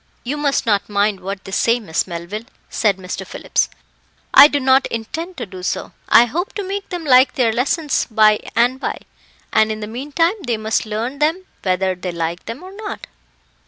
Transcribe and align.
"You 0.23 0.35
must 0.35 0.65
not 0.65 0.89
mind 0.89 1.19
what 1.19 1.43
they 1.45 1.51
say, 1.51 1.79
Miss 1.79 2.07
Melville," 2.07 2.45
said 2.71 2.97
Mr. 2.97 3.23
Phillips. 3.23 3.69
"I 4.33 4.47
do 4.47 4.59
not 4.59 4.87
intend 4.87 5.37
to 5.37 5.45
do 5.45 5.61
so. 5.61 5.91
I 6.09 6.25
hope 6.25 6.53
to 6.53 6.67
make 6.67 6.89
them 6.89 7.05
like 7.05 7.35
their 7.35 7.53
lessons 7.53 8.07
by 8.09 8.39
and 8.55 8.79
by, 8.79 9.01
and 9.53 9.71
in 9.71 9.79
the 9.79 9.85
meantime 9.85 10.33
they 10.47 10.57
must 10.57 10.87
learn 10.87 11.19
them 11.19 11.45
whether 11.61 11.93
they 11.93 12.11
like 12.11 12.45
them 12.45 12.63
or 12.63 12.71
not." 12.75 13.05